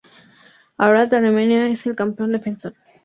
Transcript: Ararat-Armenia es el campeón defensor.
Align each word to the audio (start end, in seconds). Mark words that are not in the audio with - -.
Ararat-Armenia 0.79 1.67
es 1.67 1.85
el 1.85 1.95
campeón 1.95 2.31
defensor. 2.31 2.73